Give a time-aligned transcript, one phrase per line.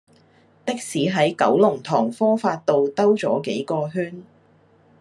[0.65, 4.23] 的士喺九龍塘科發道兜左幾個圈